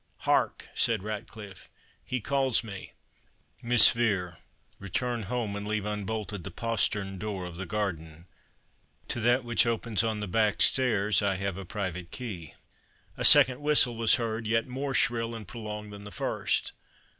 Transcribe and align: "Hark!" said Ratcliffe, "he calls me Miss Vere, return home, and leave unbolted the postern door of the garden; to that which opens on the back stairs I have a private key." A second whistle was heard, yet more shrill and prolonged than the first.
"Hark!" 0.21 0.67
said 0.73 1.03
Ratcliffe, 1.03 1.69
"he 2.03 2.19
calls 2.21 2.63
me 2.63 2.93
Miss 3.61 3.91
Vere, 3.91 4.39
return 4.79 5.21
home, 5.21 5.55
and 5.55 5.67
leave 5.67 5.85
unbolted 5.85 6.43
the 6.43 6.49
postern 6.49 7.19
door 7.19 7.45
of 7.45 7.55
the 7.55 7.67
garden; 7.67 8.25
to 9.09 9.19
that 9.19 9.43
which 9.43 9.67
opens 9.67 10.03
on 10.03 10.19
the 10.19 10.27
back 10.27 10.59
stairs 10.63 11.21
I 11.21 11.35
have 11.35 11.55
a 11.55 11.65
private 11.65 12.09
key." 12.09 12.55
A 13.15 13.23
second 13.23 13.61
whistle 13.61 13.95
was 13.95 14.15
heard, 14.15 14.47
yet 14.47 14.65
more 14.65 14.95
shrill 14.95 15.35
and 15.35 15.47
prolonged 15.47 15.93
than 15.93 16.03
the 16.05 16.09
first. 16.11 16.71